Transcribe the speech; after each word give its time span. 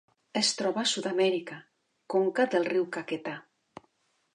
Es 0.39 0.47
troba 0.61 0.81
a 0.83 0.89
Sud-amèrica: 0.93 1.59
conca 2.15 2.49
del 2.57 2.69
riu 2.75 2.89
Caquetá. 2.97 3.41